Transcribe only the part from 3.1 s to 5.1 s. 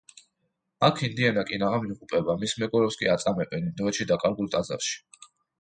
აწამებენ ინდოეთში დაკარგულ ტაძარში.